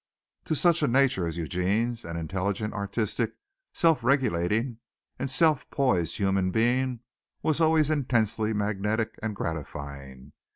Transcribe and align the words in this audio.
To 0.45 0.55
such 0.55 0.81
a 0.81 0.87
nature 0.87 1.27
as 1.27 1.37
Eugene's, 1.37 2.05
an 2.05 2.17
intelligent, 2.17 2.73
artistic, 2.73 3.33
self 3.71 4.03
regulating 4.03 4.79
and 5.19 5.29
self 5.29 5.69
poised 5.69 6.17
human 6.17 6.49
being 6.49 7.01
was 7.43 7.61
always 7.61 7.91
intensely 7.91 8.51
magnetic 8.51 9.13
and 9.21 9.35
gratifying. 9.35 10.33